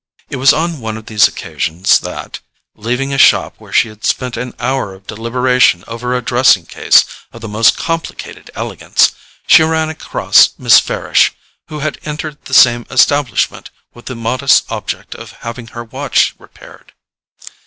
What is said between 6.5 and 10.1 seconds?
case of the most complicated elegance, she ran